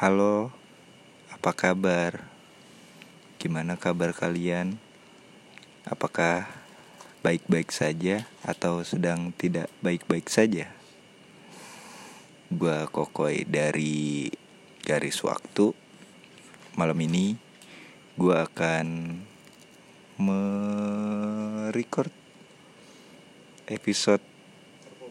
[0.00, 0.48] Halo,
[1.28, 2.24] apa kabar?
[3.36, 4.80] Gimana kabar kalian?
[5.84, 6.48] Apakah
[7.20, 10.72] baik-baik saja atau sedang tidak baik-baik saja?
[12.48, 14.32] Gua Kokoy dari
[14.80, 15.76] Garis Waktu.
[16.80, 17.36] Malam ini
[18.16, 19.20] gua akan
[20.16, 22.08] merecord
[23.68, 24.24] episode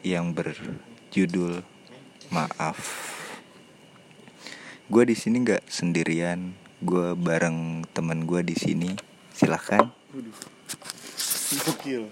[0.01, 1.61] yang berjudul
[2.33, 3.18] Maaf.
[4.89, 6.49] Gue di sini nggak sendirian,
[6.81, 8.89] gue bareng teman gue di sini.
[9.30, 9.85] Silahkan.
[11.61, 12.09] Gokil.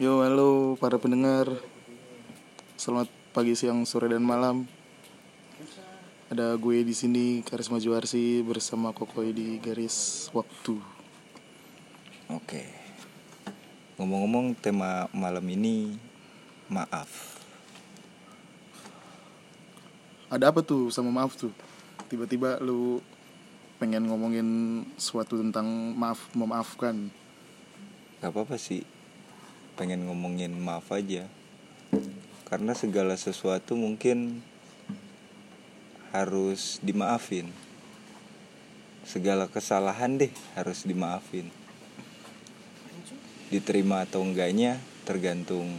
[0.00, 1.52] Yo, halo para pendengar.
[2.80, 4.64] Selamat pagi, siang, sore dan malam.
[6.32, 10.80] Ada gue di sini Karisma Juarsi bersama Kokoy di garis waktu.
[12.32, 12.64] Oke.
[14.00, 15.92] Ngomong-ngomong tema malam ini
[16.72, 17.35] maaf.
[20.26, 21.54] Ada apa tuh sama maaf tuh?
[22.10, 22.98] Tiba-tiba lu
[23.78, 24.48] pengen ngomongin
[24.98, 27.14] sesuatu tentang maaf memaafkan.
[28.18, 28.82] Gak apa-apa sih.
[29.78, 31.30] Pengen ngomongin maaf aja.
[32.50, 34.42] Karena segala sesuatu mungkin
[36.10, 37.46] harus dimaafin.
[39.06, 41.46] Segala kesalahan deh harus dimaafin.
[43.46, 45.70] Diterima atau enggaknya tergantung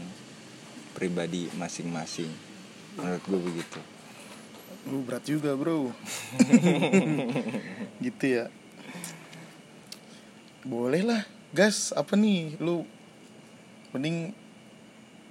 [0.95, 2.31] pribadi masing-masing.
[2.95, 3.96] Menurut gue begitu.
[4.87, 5.91] Lu berat juga, Bro.
[8.05, 8.45] gitu ya.
[10.63, 11.21] Boleh lah.
[11.51, 12.55] Gas, apa nih?
[12.59, 12.83] Lu
[13.95, 14.35] mending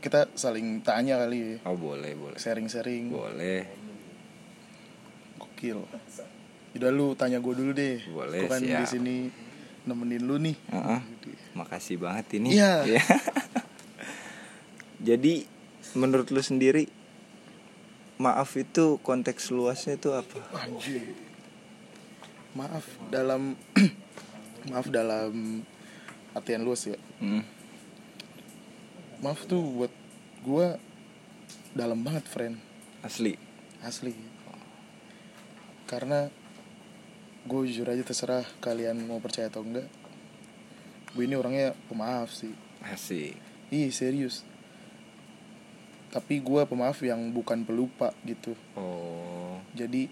[0.00, 1.56] kita saling tanya kali ya.
[1.68, 2.38] Oh boleh boleh.
[2.38, 3.12] Sharing-sharing.
[3.12, 3.64] Boleh.
[5.40, 5.80] Gokil.
[6.76, 8.04] Udah lu tanya gue dulu deh.
[8.12, 8.80] Boleh, Gua kan siap.
[8.80, 9.16] di sini
[9.88, 10.56] nemenin lu nih.
[10.72, 11.00] Heeh.
[11.56, 12.56] Makasih banget ini.
[12.56, 12.84] Iya.
[12.84, 13.02] Ya.
[15.08, 15.44] Jadi
[15.96, 16.88] menurut lu sendiri
[18.16, 20.40] maaf itu konteks luasnya itu apa?
[20.56, 21.12] Anjir.
[22.56, 23.56] Maaf dalam
[24.72, 25.64] maaf dalam
[26.32, 26.96] artian luas ya.
[27.20, 27.44] Hmm.
[29.20, 29.92] Maaf tuh buat
[30.44, 30.80] gua
[31.76, 32.56] dalam banget, friend.
[33.04, 33.36] Asli.
[33.84, 34.16] Asli.
[35.84, 36.32] Karena
[37.46, 39.86] gue jujur aja terserah kalian mau percaya atau enggak.
[41.12, 42.56] Gue ini orangnya pemaaf sih.
[42.80, 43.36] Asik.
[43.68, 44.42] Ih serius.
[46.16, 48.56] Tapi gue pemaaf yang bukan pelupa gitu.
[48.72, 49.60] Oh.
[49.76, 50.08] Jadi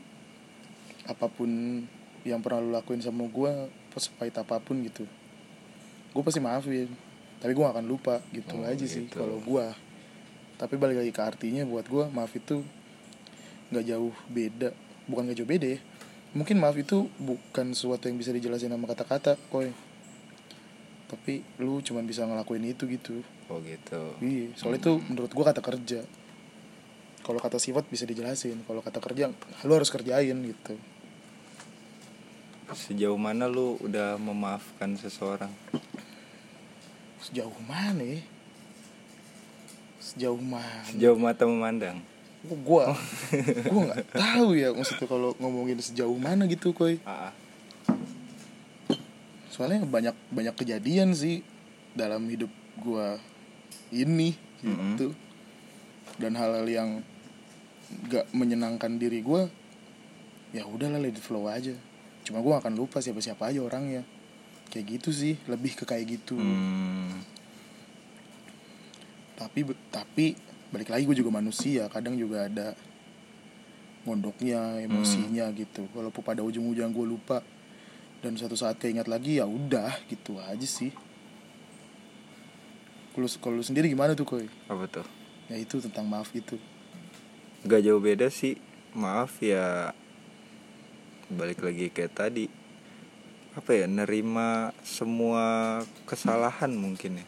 [1.08, 1.48] apa pun
[2.28, 5.08] yang pernah lu lakuin sama gue, sepahit apa pun gitu,
[6.12, 6.92] gue pasti maafin.
[7.40, 9.20] Tapi gue gak akan lupa gitu Oh, aja sih gitu.
[9.20, 9.66] kalau gue.
[10.56, 12.64] Tapi balik lagi ke artinya buat gue maaf itu
[13.68, 14.72] nggak jauh beda,
[15.08, 15.80] bukan gak jauh beda ya.
[16.32, 19.72] Mungkin maaf itu bukan sesuatu yang bisa dijelasin sama kata-kata, koy.
[21.08, 23.20] Tapi lu cuman bisa ngelakuin itu gitu.
[23.52, 24.02] Oh gitu.
[24.24, 26.00] Iya, soalnya itu menurut gua kata kerja.
[27.24, 29.32] Kalau kata sifat bisa dijelasin, kalau kata kerja
[29.64, 30.76] lu harus kerjain gitu.
[32.72, 35.52] Sejauh mana lu udah memaafkan seseorang?
[37.20, 38.20] Sejauh mana ya?
[40.00, 40.84] Sejauh mana?
[40.88, 42.00] Sejauh mata memandang.
[42.44, 42.84] Gua gua,
[43.72, 47.00] gua nggak tahu ya maksudnya kalau ngomongin sejauh mana gitu, koy.
[47.08, 47.32] Ah, ah.
[49.48, 51.40] Soalnya banyak banyak kejadian sih
[51.96, 52.52] dalam hidup
[52.84, 53.16] gua
[53.92, 55.14] ini gitu.
[56.20, 56.90] Dan hal-hal yang
[58.08, 59.50] gak menyenangkan diri gua
[60.54, 61.74] ya udahlah let it flow aja.
[62.22, 64.06] Cuma gua akan lupa siapa-siapa aja orangnya.
[64.70, 66.38] Kayak gitu sih, lebih ke kayak gitu.
[66.38, 67.22] Hmm.
[69.34, 70.34] Tapi tapi
[70.74, 72.74] balik lagi gue juga manusia, kadang juga ada
[74.02, 75.86] mondoknya, emosinya gitu.
[75.94, 77.38] Walaupun pada ujung-ujung gue lupa
[78.18, 80.90] dan suatu saat keingat lagi ya udah gitu aja sih.
[83.14, 84.50] Kalau kalau lu sendiri gimana tuh koi?
[84.66, 85.06] Apa tuh?
[85.46, 86.58] Ya itu tentang maaf gitu.
[87.62, 88.58] Gak jauh beda sih.
[88.90, 89.94] Maaf ya.
[91.30, 92.50] Balik lagi kayak tadi.
[93.54, 93.86] Apa ya?
[93.86, 95.78] Nerima semua
[96.10, 97.26] kesalahan mungkin ya.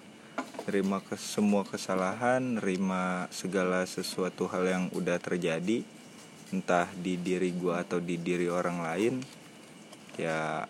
[0.67, 5.87] Nerima ke semua kesalahan, nerima segala sesuatu hal yang udah terjadi,
[6.51, 9.23] entah di diri gua atau di diri orang lain.
[10.19, 10.67] Ya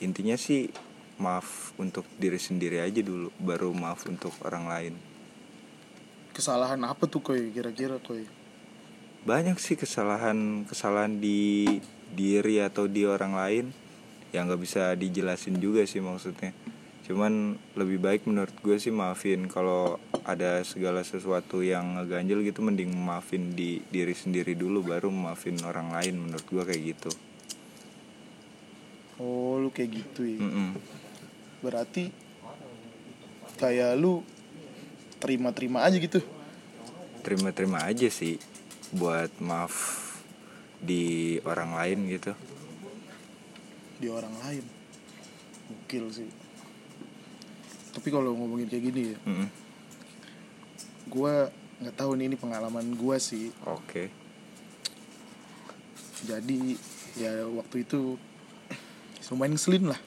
[0.00, 0.72] intinya sih
[1.22, 4.94] maaf untuk diri sendiri aja dulu, baru maaf untuk orang lain.
[6.34, 8.42] Kesalahan apa tuh koi kira-kira koi?
[9.22, 11.62] banyak sih kesalahan kesalahan di
[12.10, 13.66] diri atau di orang lain
[14.34, 16.50] yang nggak bisa dijelasin juga sih maksudnya
[17.06, 22.90] cuman lebih baik menurut gue sih maafin kalau ada segala sesuatu yang ngeganjel gitu mending
[22.98, 27.12] maafin di diri sendiri dulu baru maafin orang lain menurut gue kayak gitu
[29.22, 30.40] Oh lu kayak gitu ya.
[30.40, 30.74] Mm-mm.
[31.62, 32.10] Berarti
[33.56, 34.26] kayak lu
[35.22, 36.18] terima-terima aja gitu.
[37.22, 38.34] terima-terima aja sih
[38.90, 40.02] buat maaf
[40.82, 42.34] di orang lain gitu.
[44.02, 44.64] Di orang lain.
[45.70, 46.30] Gokil sih.
[47.94, 49.48] Tapi kalau ngomongin kayak gini ya Mm-mm.
[51.06, 51.34] gue
[51.78, 53.54] nggak tahu nih ini pengalaman gue sih.
[53.62, 54.10] Oke.
[56.26, 56.74] Jadi
[57.14, 58.18] ya waktu itu
[59.30, 60.00] lumayan ngeselin lah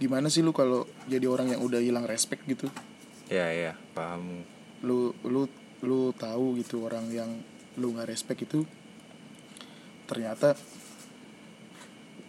[0.00, 2.72] gimana sih lu kalau jadi orang yang udah hilang respect gitu?
[3.28, 4.42] Ya ya paham.
[4.80, 5.44] Lu lu
[5.84, 7.30] lu tahu gitu orang yang
[7.76, 8.64] lu nggak respect itu
[10.08, 10.56] ternyata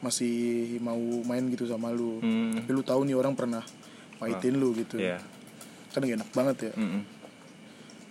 [0.03, 2.19] masih mau main gitu sama lu.
[2.19, 2.57] Hmm.
[2.59, 3.63] tapi lu tahu nih orang pernah
[4.21, 5.01] maitin lu gitu.
[5.01, 5.17] ya
[5.91, 6.73] kan gak enak banget ya.
[6.79, 7.03] Mm-mm.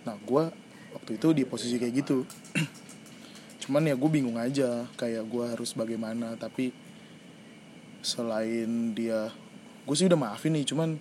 [0.05, 0.53] nah gua
[0.93, 2.23] waktu itu di posisi kayak gitu.
[3.65, 6.37] Cuman ya gue bingung aja kayak gua harus bagaimana.
[6.37, 6.69] Tapi
[8.05, 9.33] selain dia
[9.91, 10.95] gue sih udah maafin nih cuman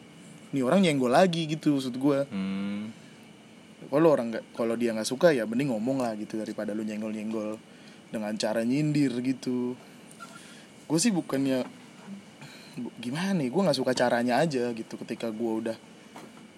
[0.50, 2.90] nih orang nyenggol lagi gitu maksud gue Hmm.
[3.86, 7.08] kalau orang nggak kalau dia nggak suka ya mending ngomong lah gitu daripada lu nyenggol
[7.08, 7.54] nyenggol
[8.08, 9.78] dengan cara nyindir gitu.
[10.84, 11.62] Gue sih bukannya
[12.76, 15.76] bu- gimana nih gue nggak suka caranya aja gitu ketika gue udah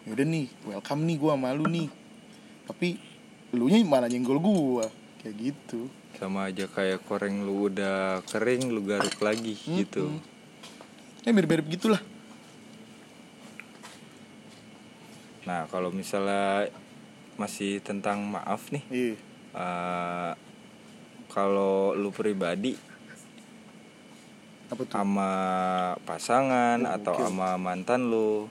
[0.03, 1.89] yaudah nih welcome nih gue sama lu nih.
[2.65, 2.89] Tapi
[3.53, 4.87] lu nya malah nyenggol gue
[5.21, 5.93] kayak gitu.
[6.17, 10.09] Sama aja kayak koreng lu udah kering lu garuk lagi gitu.
[11.23, 12.01] Ya mirip-mirip gitulah
[15.43, 16.71] nah kalau misalnya
[17.35, 19.15] masih tentang maaf nih iya.
[19.57, 20.33] eh,
[21.33, 22.77] kalau lu pribadi
[24.73, 24.93] apa tuh?
[24.95, 25.31] sama
[26.05, 27.23] pasangan Oh, atau oke.
[27.29, 28.49] sama mantan lu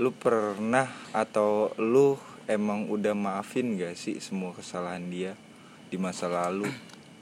[0.00, 2.16] lu pernah atau lu
[2.48, 5.32] emang udah maafin gak sih semua kesalahan dia
[5.88, 6.66] di masa lalu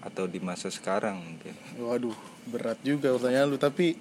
[0.01, 1.53] atau di masa sekarang mungkin?
[1.77, 2.17] Waduh
[2.49, 3.59] berat juga pertanyaan lu.
[3.61, 3.99] Tapi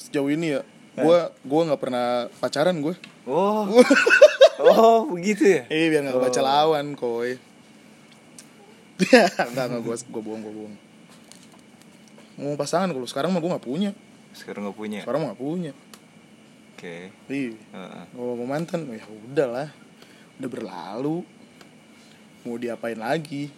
[0.00, 0.60] sejauh ini ya
[0.96, 2.06] gue gue nggak pernah
[2.40, 2.94] pacaran gue
[3.28, 3.68] oh.
[4.56, 5.68] Oh begitu ya?
[5.68, 6.46] Eh biar gak baca Oh.
[6.48, 7.36] lawan koy
[8.96, 9.36] Enggak,
[9.68, 10.76] enggak, gue gue bohong, gue bohong.
[12.40, 13.90] Ngomong pasangan, kalau sekarang mah gue gak punya.
[14.32, 15.00] Sekarang nggak punya?
[15.04, 15.72] Sekarang mah gak punya.
[16.72, 17.12] Oke.
[17.28, 18.04] Iya, Heeh.
[18.16, 19.68] ngomong mantan, ya udah lah.
[20.40, 21.20] Udah berlalu.
[22.48, 23.52] Mau diapain lagi?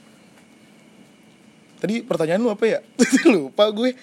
[1.79, 2.79] Tadi pertanyaan lu apa ya?
[3.31, 3.95] Lupa gue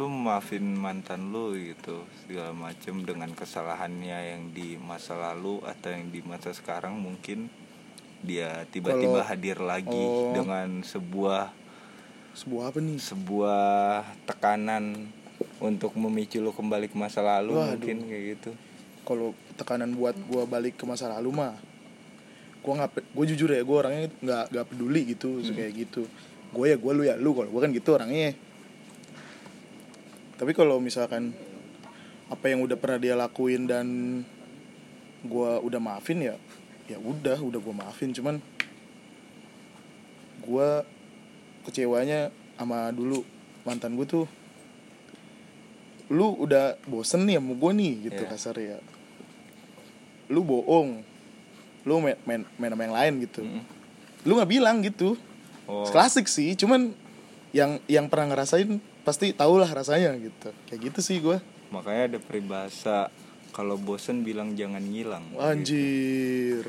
[0.00, 6.08] lu maafin mantan lu gitu segala macem dengan kesalahannya yang di masa lalu atau yang
[6.08, 7.52] di masa sekarang mungkin
[8.24, 10.32] dia tiba-tiba Kalau- hadir lagi Oh.
[10.32, 11.52] dengan sebuah
[12.32, 12.96] Sebuah apa nih?
[12.96, 13.60] sebuah
[14.24, 15.12] tekanan
[15.60, 17.76] untuk memicu lu kembali ke masa lalu Waduh.
[17.76, 18.50] mungkin kayak gitu
[19.02, 21.60] Kalau tekanan buat gue balik ke masa lalu mah
[22.60, 26.08] Gue gak, gue jujur ya, gue orangnya gak, gak peduli gitu Kayak gitu
[26.50, 28.32] Gue ya gue, lu ya lu, kalau gue kan gitu orangnya
[30.40, 31.36] tapi kalau misalkan
[32.32, 33.86] apa yang udah pernah dia lakuin dan
[35.20, 36.34] gua udah maafin ya
[36.88, 38.16] ya udah udah gua maafin.
[38.16, 38.40] Cuman
[40.40, 40.88] gua
[41.68, 43.20] kecewanya sama dulu
[43.68, 44.24] mantan gue tuh
[46.10, 48.30] lu udah bosen nih sama gue nih gitu Iya.
[48.34, 48.78] kasar ya.
[50.26, 51.04] Lu bohong.
[51.86, 53.40] Lu main main, main sama yang lain gitu.
[53.44, 53.62] Mm-mm.
[54.26, 55.16] lu nggak bilang gitu.
[55.64, 55.86] Oh.
[55.88, 56.92] Klasik sih cuman
[57.56, 60.52] yang yang pernah ngerasain pasti tau lah rasanya gitu.
[60.68, 61.38] Kayak gitu sih gue
[61.70, 63.08] makanya ada peribahasa
[63.50, 65.24] kalau bosen bilang jangan ngilang.
[65.34, 65.40] Gitu.
[65.42, 66.64] anjir.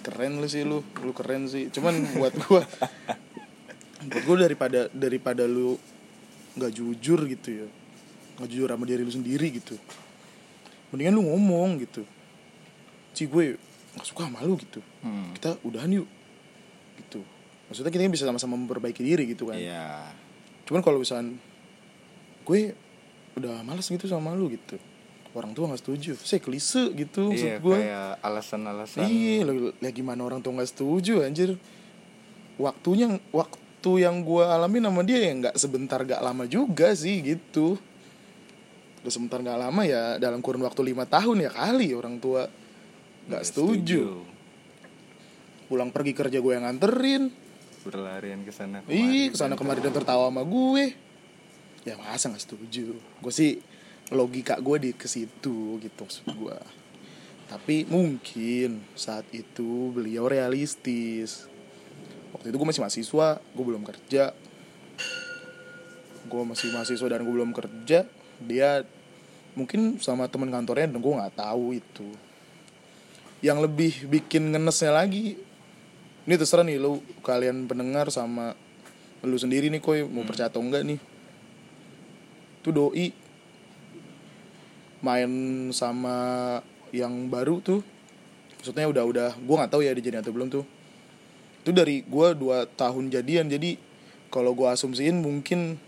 [0.00, 0.82] Keren lu sih lu.
[1.02, 1.70] Lu keren sih.
[1.70, 2.62] Cuman buat gue
[4.10, 5.76] buat gue daripada daripada lu
[6.58, 7.68] nggak jujur gitu ya.
[8.38, 9.74] Nggak jujur sama diri lu sendiri gitu.
[10.94, 12.02] Mendingan lu ngomong gitu.
[13.14, 13.58] Ci gue
[13.98, 14.78] gak suka sama lu gitu.
[15.02, 15.34] Hmm.
[15.34, 16.08] kita udahan yuk.
[16.98, 17.20] Gitu.
[17.70, 19.58] Maksudnya kita bisa sama-sama memperbaiki diri gitu kan.
[19.58, 20.06] Iya.
[20.70, 21.34] Cuman kalau misalkan
[22.46, 22.78] gue
[23.34, 24.78] udah malas gitu sama lu gitu.
[25.34, 26.14] Orang tua nggak setuju.
[26.22, 29.06] Saya klise gitu maksud Iya, gue kayak alasan-alasan.
[29.06, 31.58] Iya lah, gimana orang tua nggak setuju anjir?
[32.58, 37.78] Waktunya waktu yang gue alami sama dia ya nggak sebentar gak lama juga sih gitu.
[39.02, 42.46] Udah sebentar gak lama ya dalam kurun waktu lima tahun ya kali orang tua
[43.30, 44.22] nggak setuju.
[45.70, 47.30] pulang pergi kerja gue yang nganterin
[47.84, 50.94] berlarian ke sana Ih, ke sana kemari dan tertawa sama gue.
[51.88, 52.96] Ya masa nggak setuju?
[52.96, 53.60] Gue sih
[54.12, 56.58] logika gue di ke situ gitu maksud gue.
[57.50, 61.50] Tapi mungkin saat itu beliau realistis.
[62.30, 64.30] Waktu itu gue masih mahasiswa, gue belum kerja.
[66.30, 68.06] Gue masih mahasiswa dan gue belum kerja.
[68.38, 68.86] Dia
[69.58, 72.08] mungkin sama temen kantornya dan gue nggak tahu itu.
[73.42, 75.49] Yang lebih bikin ngenesnya lagi
[76.24, 78.52] ini terserah nih lu kalian pendengar sama
[79.20, 81.00] lu sendiri nih koi mau percaya atau enggak nih.
[82.60, 83.12] Tuh doi.
[85.00, 85.32] Main
[85.72, 86.16] sama
[86.92, 87.80] yang baru tuh.
[88.60, 90.64] Maksudnya udah udah gue nggak tahu ya dijadiin atau belum tuh.
[91.64, 93.80] Itu dari gue dua tahun jadian jadi
[94.28, 95.80] kalau gue asumsiin mungkin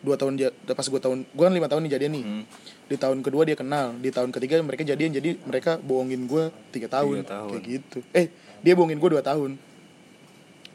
[0.00, 2.24] dua tahun pas gue tahun gue kan lima tahun nih jadian nih.
[2.24, 2.44] Hmm.
[2.90, 6.90] di tahun kedua dia kenal di tahun ketiga mereka jadian jadi mereka bohongin gue tiga
[6.90, 7.50] tahun, Tiga tahun.
[7.54, 7.98] kayak gitu.
[8.10, 8.26] Eh
[8.60, 9.56] dia bohongin gue dua tahun.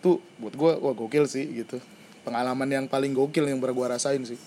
[0.02, 1.78] Tuh buat gue wah gokil sih gitu.
[2.26, 4.38] Pengalaman yang paling gokil yang pernah gue rasain sih.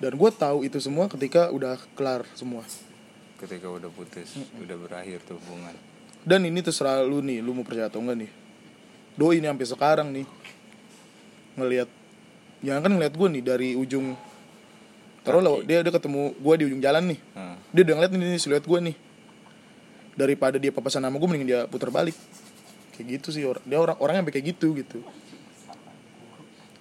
[0.00, 2.64] Dan gue tahu itu semua ketika udah kelar semua.
[3.40, 5.72] Ketika udah putus udah berakhir tuh hubungan.
[6.20, 8.30] Dan ini terserah lu nih lu mau percaya atau enggak nih.
[9.16, 10.26] Doi ini sampai sekarang nih
[11.56, 11.88] ngelihat
[12.60, 14.16] yang kan ngeliat gue nih dari ujung.
[15.24, 17.20] Taruh lah dia dia ketemu gue di ujung jalan nih.
[17.36, 18.96] Nah, dia udah ngeliat nih siluet gue nih.
[20.16, 22.16] Daripada dia papasan sama gue mending dia putar balik
[23.00, 23.48] kayak gitu sih.
[23.48, 25.00] Orang dia orang orang yang kayak gitu gitu.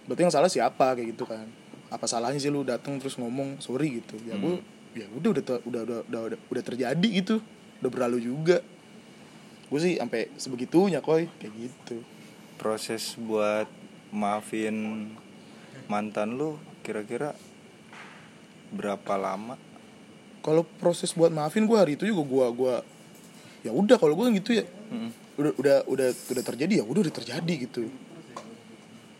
[0.03, 1.47] Berarti yang salah siapa kayak gitu kan.
[1.87, 4.19] Apa salahnya sih lu datang terus ngomong sorry gitu.
[4.27, 4.59] Ya gue
[4.99, 7.39] ya udah udah udah udah udah udah, udah terjadi gitu.
[7.79, 8.59] Udah berlalu juga.
[9.71, 12.03] Gue sih sampai sebegitunya koi kayak gitu.
[12.59, 13.71] Proses buat
[14.11, 15.07] maafin
[15.87, 17.31] mantan lu kira-kira
[18.75, 19.55] berapa lama?
[20.43, 22.75] Kalau proses buat maafin gue hari itu juga gue gua
[23.61, 24.65] ya udah kalau gue gitu ya.
[24.89, 25.11] Mm.
[25.39, 27.87] Udah udah udah udah terjadi ya udah udah terjadi gitu.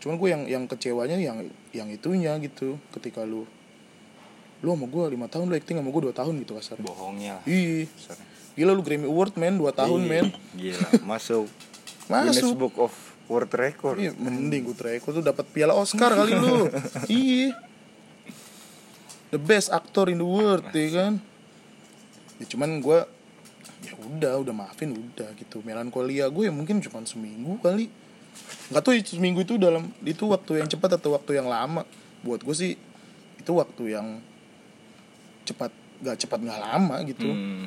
[0.00, 3.48] Cuman gue yang yang kecewanya yang yang itunya gitu ketika lu
[4.60, 6.76] lu sama gue lima tahun lu acting sama gue dua tahun gitu kasar.
[6.76, 7.40] Bohongnya.
[7.44, 8.28] Kasarnya.
[8.52, 10.26] gila lu Grammy Award men dua tahun Iya, men.
[10.52, 10.88] gila.
[11.16, 11.48] Masuk.
[12.10, 12.92] Guinness masuk Book of
[13.30, 13.96] World Record.
[13.96, 16.68] Iya mending gue Treko tuh dapat piala Oscar kali lu.
[17.08, 17.56] Iya
[19.30, 21.12] the best actor in the world ya kan?
[22.42, 22.98] Ya cuman gue
[23.80, 25.64] ya udah udah maafin udah gitu.
[25.64, 27.88] Melankolia gue ya mungkin cuma seminggu kali.
[28.70, 31.82] Nggak tahu itu seminggu itu dalam itu waktu yang cepat atau waktu yang lama.
[32.20, 32.72] Buat gue sih
[33.40, 34.20] itu waktu yang
[35.48, 37.28] cepat nggak cepat nggak lama gitu.
[37.28, 37.66] Hmm,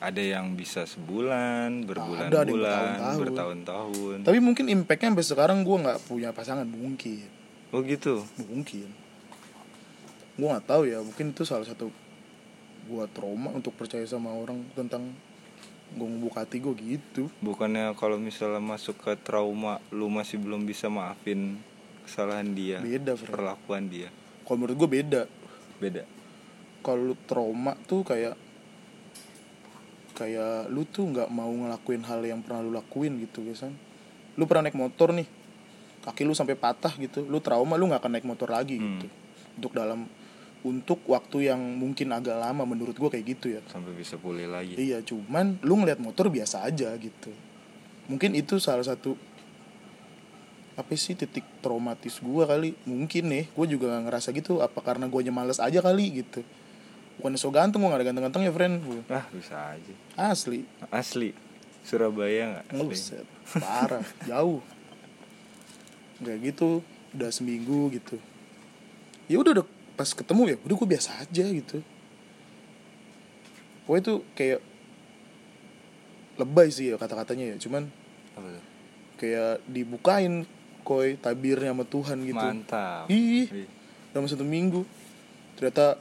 [0.00, 3.18] ada yang bisa sebulan berbulan-bulan bertahun-tahun.
[3.20, 4.16] bertahun-tahun.
[4.24, 7.28] Tapi mungkin impactnya sampai sekarang gue nggak punya pasangan mungkin.
[7.70, 8.24] Oh gitu?
[8.40, 8.88] Mungkin.
[10.40, 11.92] Gue nggak tahu ya mungkin itu salah satu
[12.90, 15.12] gue trauma untuk percaya sama orang tentang
[15.90, 17.26] gue ngebuka hati gue gitu.
[17.38, 21.58] Bukannya kalau misalnya masuk ke trauma lu masih belum bisa maafin
[22.06, 23.30] kesalahan dia Beda, Fred.
[23.30, 24.08] perlakuan dia?
[24.42, 25.22] Kalau menurut gue beda.
[25.76, 26.02] Beda?
[26.80, 28.34] Kalau lu trauma tuh kayak
[30.12, 33.72] kayak lu tuh nggak mau ngelakuin hal yang pernah lu lakuin gitu guys kan
[34.36, 35.24] lu pernah naik motor nih
[36.00, 39.00] kaki lu sampai patah gitu lu trauma lu nggak akan naik motor lagi Hmm.
[39.00, 39.06] gitu.
[39.60, 40.08] Untuk dalam
[40.60, 44.76] untuk waktu yang mungkin agak lama menurut gue kayak gitu ya sampai bisa pulih lagi
[44.76, 47.32] Iya, cuman lu ngeliat motor biasa aja gitu.
[48.12, 49.16] Mungkin itu salah satu
[50.76, 52.72] apa sih titik traumatis gua kali.
[52.88, 54.64] Mungkin nih, gue juga gak ngerasa gitu.
[54.64, 56.40] Apa karena gue males aja kali gitu.
[57.20, 58.74] Bukan so ganteng, gue gak ada ganteng-ganteng ya friend.
[59.12, 61.36] ah bisa aja Asli, asli
[61.80, 63.26] Surabaya nggak asli ngeluset,
[63.56, 64.60] parah, jauh.
[66.20, 66.84] Kayak gitu,
[67.16, 68.20] udah seminggu gitu.
[69.28, 69.66] Ya udah udah
[70.00, 71.84] pas ketemu ya, udah gue biasa aja gitu.
[73.84, 74.64] Pokoknya tuh kayak
[76.40, 77.92] lebay sih ya kata-katanya ya, cuman
[79.20, 80.48] kayak dibukain
[80.80, 82.40] koi tabirnya sama Tuhan gitu.
[82.40, 83.68] mantap Ih, Ih,
[84.16, 84.88] dalam satu minggu
[85.60, 86.00] ternyata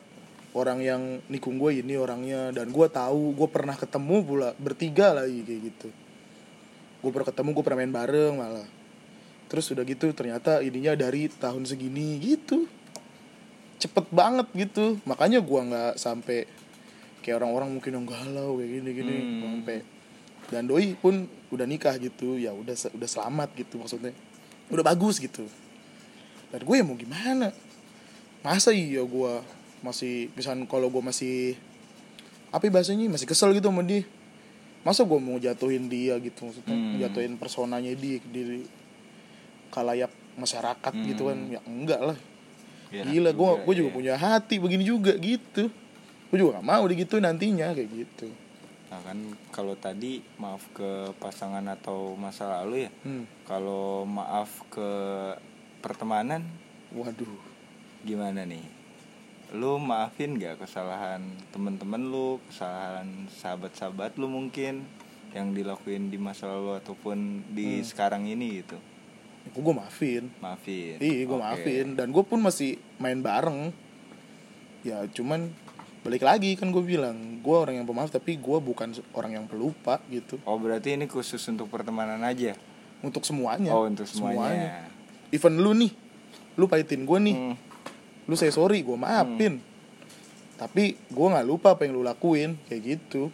[0.56, 5.44] orang yang nikung gue ini orangnya dan gue tahu gue pernah ketemu pula bertiga lagi
[5.44, 5.89] kayak gitu.
[7.03, 8.70] Gue pernah ketemu gue pernah main bareng malah.
[9.51, 12.79] Terus udah gitu ternyata ininya dari tahun segini gitu.
[13.80, 15.00] Cepet banget gitu.
[15.08, 16.44] Makanya gue nggak sampai
[17.24, 19.16] kayak orang-orang mungkin yang galau kayak gini gini.
[19.16, 19.40] Hmm.
[19.44, 19.78] sampai
[20.50, 22.36] dan doi pun udah nikah gitu.
[22.36, 24.12] Ya udah udah selamat gitu maksudnya.
[24.68, 25.48] Udah bagus gitu.
[26.52, 27.56] Dan gue ya mau gimana?
[28.44, 29.34] Masa iya gue
[29.80, 31.56] masih misalnya kalau gue masih
[32.52, 34.04] apa ya bahasanya masih kesel gitu sama dia.
[34.84, 36.76] Masa gue mau jatuhin dia gitu maksudnya?
[36.76, 37.00] Hmm.
[37.00, 38.64] jatuhin personanya dia di
[39.72, 41.40] kalayak masyarakat gitu kan?
[41.48, 42.18] Ya enggak lah
[42.89, 43.96] Biar gila gue gue juga ya.
[43.96, 45.69] punya hati begini juga gitu
[46.29, 48.29] gue juga gak mau digituin nantinya kayak gitu
[48.89, 49.17] Nah kan
[49.53, 53.46] kalau tadi maaf ke pasangan atau masa lalu ya hmm.
[53.46, 54.89] Kalau maaf ke
[55.86, 56.41] pertemanan
[56.89, 57.29] waduh
[58.01, 58.65] gimana nih?
[59.53, 61.22] Lu maafin gak kesalahan
[61.53, 64.86] temen-temen lu, kesalahan sahabat-sahabat lu mungkin
[65.34, 68.77] yang dilakuin di masa lalu ataupun di sekarang ini gitu?
[69.50, 70.96] Gue maafin Maafin.
[70.98, 71.41] Iya, gue Oke.
[71.41, 73.74] maafin dan gue pun masih main bareng.
[74.81, 75.51] Ya cuman
[76.00, 80.00] balik lagi kan gue bilang gue orang yang pemaaf tapi gue bukan orang yang pelupa
[80.08, 80.39] gitu.
[80.48, 82.55] Oh berarti ini khusus untuk pertemanan aja?
[83.00, 83.72] Untuk semuanya.
[83.72, 84.88] Oh untuk semuanya.
[85.29, 85.91] Even lu nih,
[86.55, 87.55] lu pahitin gue nih, Hmm.
[88.25, 89.60] lu say sorry gue maafin.
[90.55, 93.31] Tapi gue nggak lupa apa yang lu lakuin kayak gitu.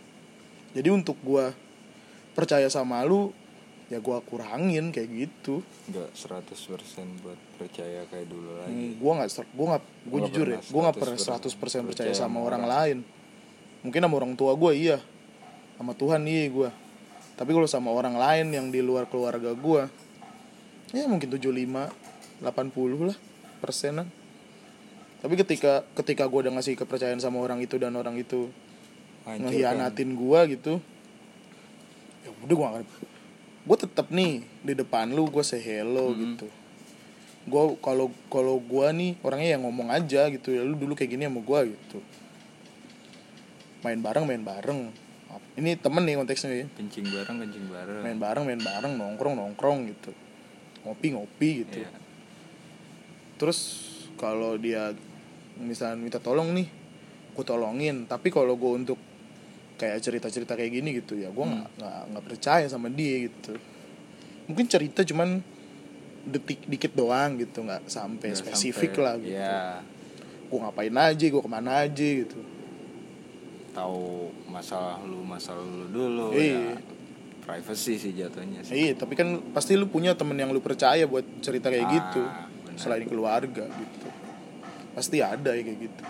[0.74, 1.54] Jadi untuk gue
[2.34, 3.32] percaya sama lu
[3.86, 5.62] ya gue kurangin kayak gitu.
[5.92, 8.74] Nggak 100% buat percaya kayak dulu lagi.
[8.74, 12.20] Hmm, gue nggak gue nggak gue jujur ya gue nggak pernah 100% 100% percaya sama
[12.26, 12.74] sama orang orang.
[12.74, 12.98] lain.
[13.86, 14.98] Mungkin sama orang tua gue iya.
[15.78, 16.70] Sama Tuhan iya gue
[17.36, 19.82] tapi kalau sama orang lain yang di luar keluarga gue
[20.96, 23.18] ya mungkin 75 80 lah
[23.60, 24.08] persenan.
[25.20, 28.48] Tapi ketika ketika gue udah ngasih kepercayaan sama orang itu dan orang itu
[29.28, 29.52] Hancur kan?
[29.52, 30.74] ngehianatin gue gitu
[32.24, 32.86] ya udah gue gak
[33.66, 36.18] gue tetap nih di depan lu gue say hello Mhm.
[36.22, 36.48] gitu.
[37.46, 40.62] Gue kalau kalau gue nih orangnya yang ngomong aja gitu ya.
[40.62, 42.00] Lu dulu kayak gini sama gue gitu.
[43.82, 44.90] Main bareng main bareng.
[45.56, 46.66] Ini temen nih konteksnya ya.
[46.74, 48.02] Kencing bareng kencing bareng.
[48.02, 50.12] Main bareng main bareng nongkrong nongkrong gitu.
[50.84, 51.82] Ngopi ngopi gitu.
[51.82, 51.92] Iya.
[53.36, 53.84] terus
[54.16, 54.96] kalau dia
[55.60, 56.72] misalnya minta tolong nih
[57.36, 58.08] gue tolongin.
[58.08, 58.96] Tapi kalau gue untuk
[59.76, 63.54] kayak cerita cerita kayak gini gitu ya gue nggak nggak nggak percaya sama dia gitu.
[64.46, 65.42] Mungkin cerita cuman
[66.26, 69.34] detik dikit doang gitu nggak sampai Nggak spesifik sampai- lah gitu.
[69.34, 69.60] Iya.
[70.46, 72.40] gue ngapain aja gue ke mana aja gitu.
[73.72, 74.04] Tahu
[74.48, 76.56] masalah lu masalah lu dulu Iya.
[76.72, 76.80] ya
[77.44, 78.74] privacy sih jatuhnya sih.
[78.74, 82.22] Iya tapi kan pasti lu punya temen yang lu percaya buat cerita kayak Ah, gitu
[82.64, 82.80] benar.
[82.80, 84.08] selain keluarga gitu.
[84.94, 86.04] Pasti ada ya kayak gitu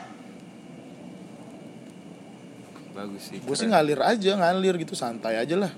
[2.95, 5.71] bagus sih gue sih ngalir aja ngalir gitu santai aja lah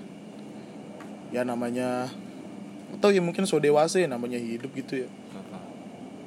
[1.34, 2.06] ya namanya
[2.94, 5.58] atau ya mungkin so dewasa ya namanya hidup gitu ya Apa?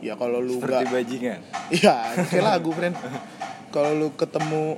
[0.03, 1.39] ya kalau lu seperti bajingan
[1.79, 1.95] Iya,
[2.27, 2.95] kayak lagu friend.
[3.71, 4.75] Kalau lu ketemu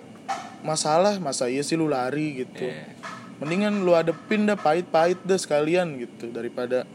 [0.62, 2.70] masalah, masa iya sih lu lari gitu.
[2.70, 2.86] Iya.
[3.42, 6.86] Mendingan lu adepin dah pahit-pahit dah sekalian gitu daripada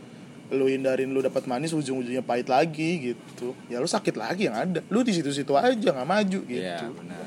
[0.49, 3.59] lu hindarin lu dapat manis ujung-ujungnya pahit lagi gitu.
[3.67, 4.81] Ya lu sakit lagi yang ada.
[4.87, 6.63] Lu di situ-situ aja nggak maju gitu.
[6.63, 7.23] Iya benar.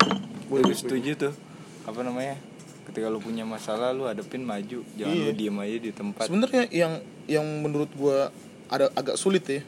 [0.48, 1.34] Gue juga setuju tuh.
[1.82, 2.36] Apa namanya?
[2.82, 5.24] Ketika lu punya masalah lu hadepin maju, jangan Iya.
[5.24, 6.24] lu diem aja di tempat.
[6.26, 6.92] Sebenarnya yang
[7.24, 8.30] yang menurut gua
[8.66, 9.62] ada agak sulit ya.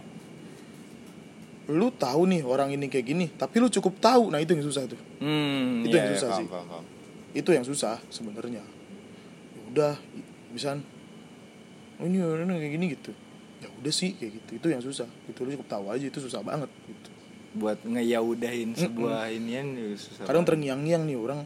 [1.65, 4.29] Lu tahu nih orang ini kayak gini, tapi lu cukup tahu.
[4.29, 5.01] Nah, itu yang susah tuh.
[5.17, 6.49] Hmm, Itu iya, yang iya, susah paham, sih.
[6.51, 6.85] paham, paham.
[7.35, 8.67] itu yang susah sebenarnya ya
[9.67, 9.99] udah
[10.55, 10.79] misal
[11.99, 13.11] oh ini orang kayak gini gitu
[13.59, 16.47] ya udah sih kayak gitu itu yang susah itu lu cukup tahu aja itu susah
[16.47, 17.11] banget gitu
[17.59, 20.31] Buat ngeyaudahin sebuah inian ya susah.
[20.31, 21.43] kadang terngiang-ngiang nih orang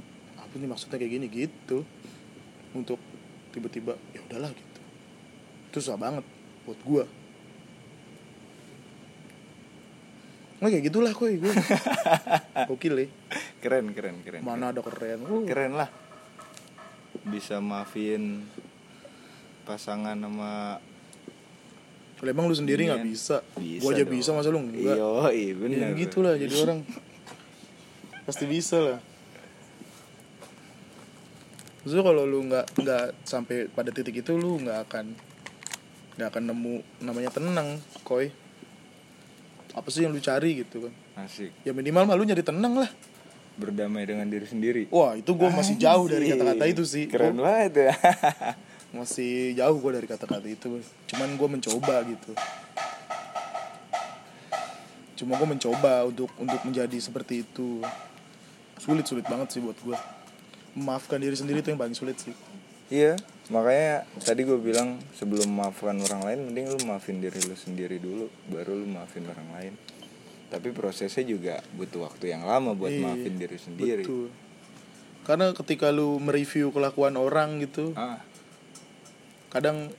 [0.48, 1.84] apa nih maksudnya kayak gini gitu.
[2.72, 2.96] Untuk
[3.52, 4.80] tiba-tiba ya udahlah gitu.
[5.68, 6.24] Itu susah banget
[6.64, 7.04] buat gua.
[10.58, 11.52] Nggak kayak gitulah koi gue
[12.68, 13.06] Gokil ya
[13.62, 14.42] keren keren keren.
[14.42, 15.22] Mana ada keren.
[15.22, 15.86] Uh, keren lah.
[17.22, 18.42] Bisa maafin
[19.62, 20.80] pasangan sama
[22.18, 23.82] Kalau emang lu sendiri nggak bisa, Bisa.
[23.86, 24.10] Gua aja dong.
[24.10, 26.82] bisa masa lu enggak iya iya Ya gitu lah jadi orang.
[28.26, 28.98] Pasti bisa lah
[31.82, 35.06] Maksudnya kalau lu nggak nggak sampai pada titik itu lu nggak akan
[36.18, 38.34] nggak akan nemu namanya tenang, koi.
[39.78, 40.94] Apa sih yang lu cari gitu kan?
[41.18, 42.90] asik Ya minimal mah lu nyari tenang lah.
[43.58, 47.10] berdamai dengan diri sendiri Wah itu gue masih jauh dari kata-kata itu sih.
[47.10, 47.92] keren Gua banget ya
[49.02, 50.78] masih jauh gue dari kata-kata itu.
[51.10, 52.32] Cuman gue mencoba gitu.
[55.18, 57.82] Cuma gue mencoba untuk untuk menjadi seperti itu.
[58.78, 59.98] Sulit sulit banget sih buat gue.
[60.78, 62.30] Memaafkan diri sendiri itu yang paling sulit sih.
[62.88, 63.18] Iya,
[63.50, 68.30] makanya tadi gue bilang sebelum maafkan orang lain, mending lu maafin diri lu sendiri dulu,
[68.48, 69.74] baru lu maafin orang lain.
[70.48, 74.04] Tapi prosesnya juga butuh waktu yang lama buat Iya, maafin diri sendiri.
[74.06, 74.32] Betul.
[75.20, 78.24] Karena ketika lu mereview kelakuan orang gitu, Ah,
[79.48, 79.92] kadang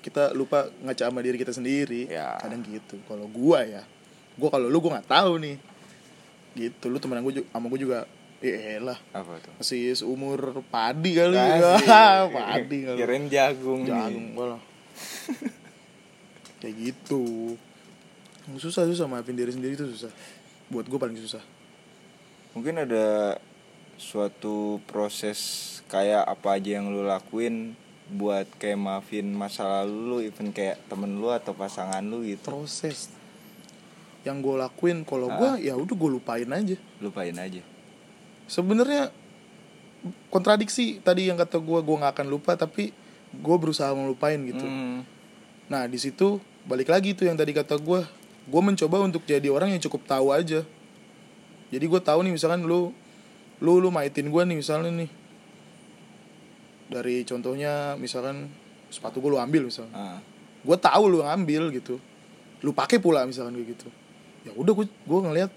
[0.00, 2.04] kita lupa ngaca sama diri kita sendiri.
[2.06, 2.36] Ya.
[2.36, 3.00] Kadang gitu.
[3.08, 3.80] Kalau gua ya,
[4.36, 5.56] gua kalau lu gua nggak tahu nih.
[6.52, 7.98] Gitu, lu temenan gua ju- sama gua juga
[8.46, 9.52] ya lah apa tuh?
[9.56, 11.88] masih seumur padi kali Asik.
[12.36, 14.60] padi kali Kirain jagung, jagung lah
[16.60, 17.54] kayak gitu
[18.56, 20.12] susah susah maafin diri sendiri itu susah
[20.66, 21.40] buat gue paling susah
[22.52, 23.34] Mungkin ada
[23.94, 25.38] suatu proses
[25.84, 27.74] kayak apa aja yang lu lakuin
[28.06, 32.46] buat kayak maafin masa lalu lu, even kayak temen lu atau pasangan lu gitu.
[32.46, 33.10] proses
[34.22, 35.36] yang gue lakuin kalau Ah.
[35.56, 37.58] gue ya udah gue lupain aja Lupain aja.
[38.46, 39.10] Sebenarnya
[40.28, 42.92] kontradiksi tadi yang kata gue gue nggak akan lupa tapi
[43.34, 44.62] gue berusaha melupain gitu.
[44.62, 45.02] Hmm,
[45.66, 48.00] nah di situ balik lagi tuh yang tadi kata gue
[48.44, 50.62] gue mencoba untuk jadi orang yang cukup tahu aja.
[51.72, 52.92] Jadi gue tahu nih misalkan lu
[53.58, 55.10] lu lu maitin gue nih misalnya nih.
[56.92, 58.52] Dari contohnya misalkan
[58.92, 60.20] sepatu gue lu ambil misalnya ah.
[60.62, 61.96] gue tahu lu ngambil gitu.
[62.62, 63.88] Lu pakai pula misalkan kayak gitu.
[64.44, 65.50] Ya udah gue gue ngeliat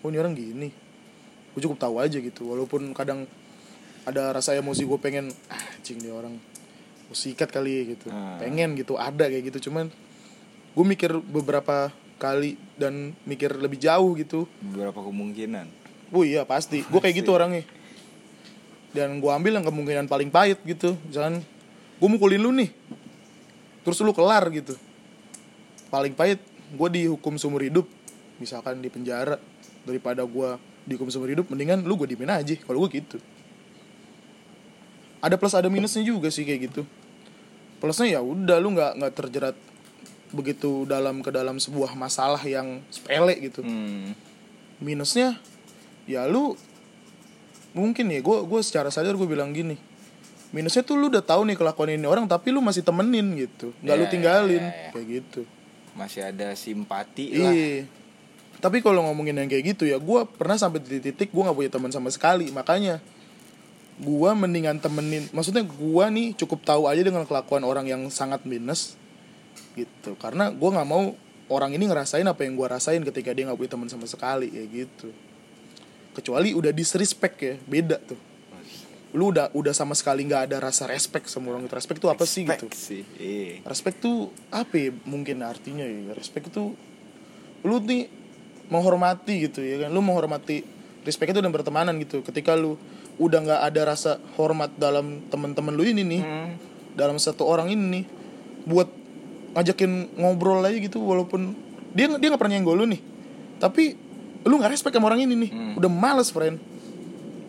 [0.00, 0.89] oh ini orang gini
[1.54, 3.26] gue cukup tahu aja gitu walaupun kadang
[4.06, 6.38] ada rasa emosi gue pengen ah cing nih orang
[7.10, 8.06] gue sikat kali gitu.
[8.10, 8.38] Ah.
[8.38, 9.90] pengen gitu ada kayak gitu cuman
[10.70, 14.44] gue mikir beberapa kali dan mikir lebih jauh gitu.
[14.60, 15.66] Beberapa kemungkinan.
[16.12, 16.84] Oh iya pasti.
[16.86, 17.64] Gue kayak gitu orangnya.
[18.92, 20.94] Dan gue ambil yang kemungkinan paling pahit gitu.
[21.08, 21.42] Misalkan
[21.98, 22.70] gue mukulin lu nih
[23.82, 24.76] terus lu kelar gitu.
[25.90, 26.38] Paling pahit
[26.70, 27.88] gue dihukum seumur hidup
[28.38, 29.36] misalkan di penjara
[29.82, 30.50] daripada gue
[30.88, 33.18] dihukum seumur hidup mendingan lu gue dimin aja kalau gue gitu.
[35.20, 36.82] Ada plus ada minusnya juga sih kayak gitu.
[37.80, 39.56] Plusnya ya udah lu nggak nggak terjerat
[40.30, 43.60] begitu dalam ke dalam sebuah masalah yang sepele gitu.
[43.60, 44.14] Hmm.
[44.80, 45.36] minusnya
[46.08, 46.56] ya lu
[47.76, 49.76] mungkin ya gue gue secara sadar gue bilang gini
[50.56, 53.70] minusnya tuh lu udah tahu nih kelakuan ini orang tapi lu masih temenin gitu.
[53.84, 54.90] Nggak lu Ya, tinggalin ya, ya.
[54.96, 55.40] kayak gitu.
[55.94, 57.52] Masih ada simpati lah.
[57.52, 57.99] Iya
[58.60, 61.72] tapi kalau ngomongin yang kayak gitu ya gue pernah sampai di titik gue nggak punya
[61.72, 62.52] teman sama sekali.
[62.52, 63.00] Makanya
[64.00, 69.00] gue mendingan temenin maksudnya gue nih cukup tahu aja dengan kelakuan orang yang sangat minus
[69.74, 70.12] gitu.
[70.20, 71.16] Karena gue nggak mau
[71.48, 74.68] orang ini ngerasain apa yang gue rasain ketika dia nggak punya teman sama sekali kayak
[74.68, 75.08] gitu.
[76.12, 78.20] Kecuali udah disrespect ya beda tuh.
[79.16, 81.74] Lu udah udah sama sekali nggak ada rasa respect sama orang itu.
[81.74, 82.68] Respect tuh apa sih gitu?
[82.76, 83.64] Sih iya.
[83.64, 86.12] respect tuh apa ya, mungkin artinya ya?
[86.14, 86.76] Respect tuh
[87.60, 88.19] lu nih
[88.70, 89.90] menghormati gitu ya kan?
[89.90, 90.62] Lu menghormati
[91.02, 92.22] respect itu dan bertemanan gitu.
[92.22, 92.78] Ketika lu
[93.18, 96.50] udah nggak ada rasa hormat dalam teman-teman lu ini nih Hmm.
[96.96, 98.04] dalam satu orang ini nih
[98.64, 98.88] buat
[99.50, 101.52] ngajakin ngobrol aja gitu walaupun
[101.92, 103.00] dia dia nggak pernah nyenggol lu nih.
[103.58, 103.92] Tapi
[104.40, 105.50] lu nggak respect sama orang ini nih.
[105.50, 105.72] Hmm.
[105.76, 106.56] udah males friend.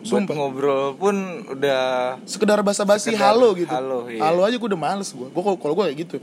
[0.02, 0.34] Buat sumpah.
[0.34, 1.14] ngobrol pun
[1.46, 3.70] udah sekedar basa-basi halo gitu.
[3.70, 4.18] halo, iya.
[4.26, 6.16] halo aja gue udah males gue gue kalau gue kayak gitu.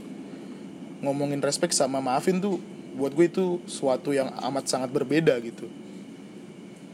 [1.00, 2.60] Ngomongin respect sama maafin tuh
[2.94, 5.66] buat gue itu suatu yang amat sangat berbeda gitu.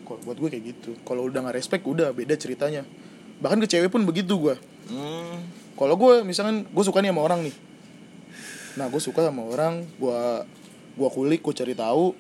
[0.07, 0.91] Kalau buat gue kayak gitu.
[1.03, 2.87] Kalau udah nggak respect udah beda ceritanya.
[3.41, 4.57] Bahkan ke cewek pun begitu gue
[4.91, 5.37] hmm.
[5.77, 7.55] kalau gue misalkan gue suka nih sama orang nih.
[8.77, 10.21] Nah gue suka sama orang gue
[10.97, 12.15] gue kulik gue cari tahu.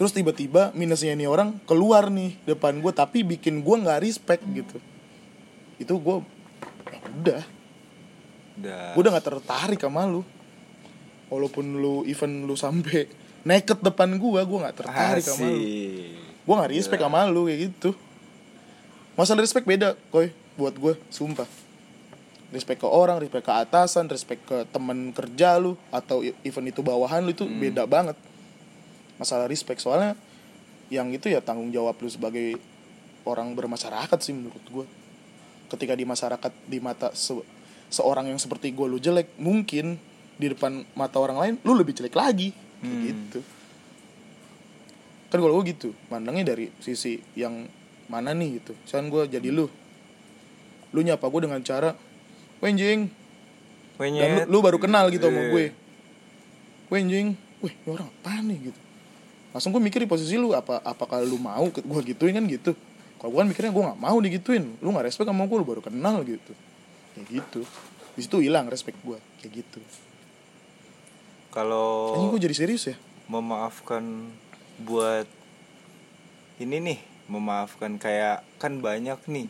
[0.00, 4.78] Terus tiba-tiba minusnya nih orang keluar nih depan gue tapi bikin gue nggak respect gitu.
[5.80, 6.16] Itu gue
[6.88, 7.42] ya udah.
[8.60, 8.86] Udah.
[8.96, 10.22] Gue udah nggak tertarik sama lu
[11.30, 13.06] walaupun lu even lu sampai
[13.46, 15.60] naked depan gue gue nggak tertarik sama lu.
[16.44, 17.90] Gue nggak respect sama lu kayak gitu.
[19.14, 21.48] Masalah respect beda koi buat gue sumpah.
[22.50, 26.82] Respect ke orang respect ke atasan respect ke teman kerja lu atau e- even itu
[26.82, 28.18] bawahan lu itu beda banget.
[29.16, 30.18] Masalah respect soalnya
[30.90, 32.58] yang itu ya tanggung jawab lu sebagai
[33.22, 34.86] orang bermasyarakat sih menurut gue
[35.70, 37.46] ketika di masyarakat di mata se-
[37.94, 40.02] seorang yang seperti gue lu jelek mungkin
[40.40, 42.56] di depan mata orang lain lu lebih jelek lagi.
[42.80, 43.04] Kayak Hmm.
[43.04, 43.40] gitu.
[45.30, 47.68] Kan kalau gue gitu mandangnya dari sisi yang
[48.08, 48.72] mana nih gitu.
[48.74, 49.68] Misalkan gue jadi lu
[50.90, 51.94] lu nyapa gue dengan cara
[52.58, 53.06] wenjing
[53.94, 54.10] dan
[54.48, 55.50] lu, lu baru kenal gitu sama Iya.
[55.52, 55.64] gue
[56.90, 57.26] wenjing
[57.60, 58.58] wih ini orang apa nih?
[58.72, 58.80] Gitu.
[59.52, 62.74] Langsung gue mikir di posisi lu apa apakah lu mau gue gituin kan gitu.
[63.20, 64.64] Kalau gue kan mikirnya gue nggak mau digituin.
[64.80, 66.52] Lu nggak respect sama gue lu baru kenal gitu.
[67.14, 67.60] Kayak gitu.
[68.16, 69.78] Di situ hilang respect gue kayak gitu
[71.50, 74.30] kalau ini gue jadi serius ya memaafkan
[74.80, 75.26] buat
[76.58, 79.46] ini nih memaafkan kayak kan banyak nih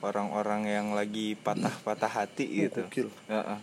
[0.00, 2.80] orang-orang yang lagi patah-patah hati Oh, gitu.
[2.84, 3.08] gokil.
[3.26, 3.58] Heeh.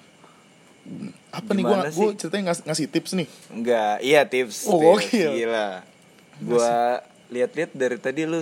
[1.30, 2.17] apa nih gue Gimana gue sih?
[2.17, 4.65] ceritanya ngas- ngasih tips nih Enggak, iya tips.
[4.65, 5.06] Oh, tips.
[5.06, 5.32] gokil.
[5.38, 5.69] Gila.
[6.41, 6.74] Gua
[7.30, 8.41] lihat-lihat dari tadi lu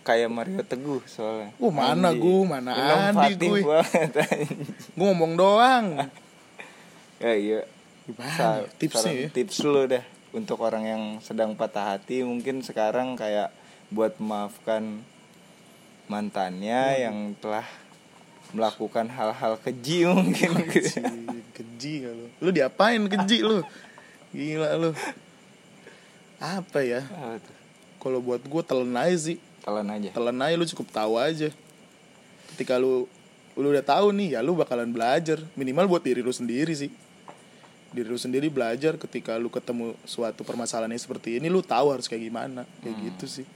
[0.00, 1.50] kayak Mario Teguh soalnya.
[1.58, 2.22] Oh, mana Anjing.
[2.22, 2.70] gua, mana
[3.10, 3.60] Andi gue.
[3.60, 6.06] gue ngomong doang
[7.18, 7.60] ya iya.
[8.10, 8.68] Gimana Sa- ya?
[8.76, 9.28] tipsnya ya?
[9.30, 13.50] Tips lu dah untuk orang yang sedang patah hati mungkin sekarang kayak
[13.90, 15.02] buat memaafkan
[16.06, 17.66] mantannya yang telah
[18.50, 20.50] melakukan hal-hal keji mungkin.
[20.82, 20.98] Si
[21.54, 22.26] keji kalau.
[22.42, 23.62] Lu diapain keji lu?
[24.34, 24.90] Gila lu.
[26.42, 27.06] Apa ya?
[28.00, 29.38] Kalau buat gue telan aja sih.
[29.60, 30.08] Telan aja.
[30.10, 31.52] telan aja lu cukup tahu aja.
[32.54, 33.06] Ketika lu
[33.58, 35.42] lu udah tahu nih ya lu bakalan belajar.
[35.54, 36.90] Minimal buat diri lu sendiri sih
[37.90, 42.06] diri lu sendiri belajar ketika lu ketemu suatu permasalahan yang seperti ini lu tahu harus
[42.06, 43.04] kayak gimana kayak Hmm.
[43.08, 43.46] gitu sih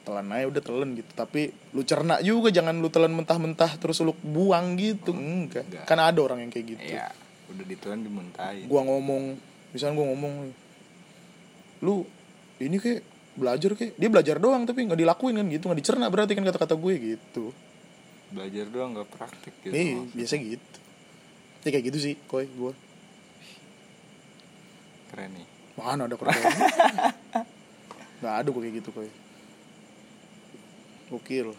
[0.00, 4.16] telan aja udah telan gitu tapi lu cerna juga jangan lu telan mentah-mentah terus lu
[4.18, 5.84] buang gitu enggak, Enggak.
[5.84, 7.12] kan ada orang yang kayak gitu Iya,
[7.48, 8.64] udah ditelan dimuntahin.
[8.64, 9.36] gua ngomong
[9.70, 10.34] misalnya gua ngomong
[11.80, 12.08] lu
[12.58, 13.00] ini kayak
[13.32, 16.74] belajar kayak dia belajar doang tapi nggak dilakuin kan gitu nggak dicerna berarti kan kata-kata
[16.74, 17.44] gue gitu
[18.30, 19.72] Belajar doang nggak praktek gitu.
[19.72, 20.16] nih maksudnya.
[20.16, 20.78] biasa gitu
[21.64, 22.72] ya kayak gitu sih koi gua
[25.10, 25.46] Keren nih.
[25.74, 26.52] mana ada kerjaan
[28.20, 29.10] nggak ada gua kayak gitu koi
[31.10, 31.50] gokil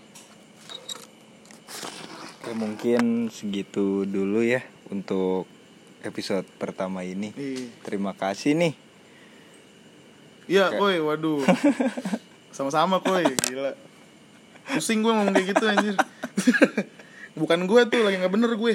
[2.42, 5.46] Oke, mungkin segitu dulu ya untuk
[6.02, 7.30] episode pertama ini.
[7.38, 7.70] Iya.
[7.86, 8.74] Terima kasih nih.
[10.50, 11.46] Iya, koi, waduh.
[12.58, 13.78] Sama-sama koi, gila.
[14.74, 15.96] Pusing gue ngomong kayak gitu anjir.
[17.40, 18.74] Bukan gue tuh lagi nggak bener gue.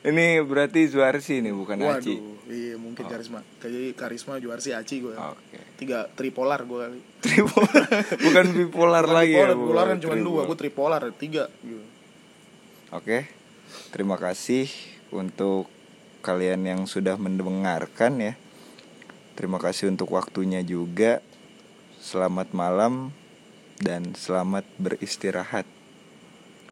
[0.00, 2.16] Ini berarti Zuarsi nih bukan Aci.
[2.16, 3.44] Waduh, iya mungkin karisma.
[3.60, 5.12] Jadi karisma Juarsi Aci gue.
[5.12, 5.60] Oke.
[5.76, 7.00] Tiga tripolar gue kali.
[7.24, 7.84] Tripolar.
[8.16, 9.52] bukan bipolar lagi ya.
[9.52, 11.44] Tripolar, bipolar kan cuma dua, gue tripolar tiga.
[12.96, 13.28] Oke.
[13.92, 14.72] Terima kasih
[15.12, 15.68] untuk
[16.24, 18.34] kalian yang sudah mendengarkan ya.
[19.36, 21.20] Terima kasih untuk waktunya juga.
[22.00, 23.12] Selamat malam
[23.80, 25.79] dan selamat beristirahat.